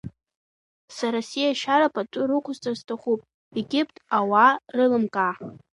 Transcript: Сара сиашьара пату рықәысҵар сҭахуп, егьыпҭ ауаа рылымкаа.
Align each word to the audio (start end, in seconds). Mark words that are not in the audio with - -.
Сара 0.97 1.19
сиашьара 1.29 1.87
пату 1.93 2.23
рықәысҵар 2.29 2.75
сҭахуп, 2.79 3.19
егьыпҭ 3.57 3.95
ауаа 4.17 4.51
рылымкаа. 4.75 5.33